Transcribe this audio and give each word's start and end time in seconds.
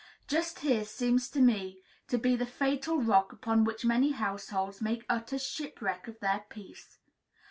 Just 0.27 0.61
here 0.61 0.83
seems 0.83 1.29
to 1.29 1.39
me 1.39 1.79
to 2.07 2.17
be 2.17 2.35
the 2.35 2.47
fatal 2.47 2.99
rock 3.03 3.31
upon 3.31 3.63
which 3.65 3.85
many 3.85 4.13
households 4.13 4.81
make 4.81 5.05
utter 5.07 5.37
shipwreck 5.37 6.07
of 6.07 6.19
their 6.21 6.43
peace. 6.49 6.97